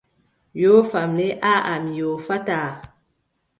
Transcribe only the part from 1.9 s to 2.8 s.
yoofataaa.